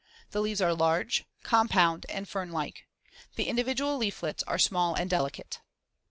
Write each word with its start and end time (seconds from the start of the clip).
The 0.31 0.41
leaves 0.41 0.61
are 0.61 0.73
large, 0.73 1.25
compound, 1.43 2.07
and 2.09 2.27
fern 2.27 2.51
like. 2.51 2.87
The 3.35 3.47
individual 3.47 3.97
leaflets 3.97 4.41
are 4.47 4.57
small 4.57 4.95
and 4.95 5.07
delicate. 5.07 5.61